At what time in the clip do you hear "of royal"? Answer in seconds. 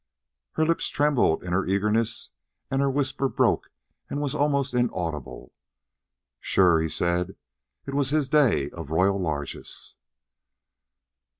8.71-9.19